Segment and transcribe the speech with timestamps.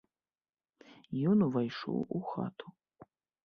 [1.33, 2.67] Ён увайшоў у хату.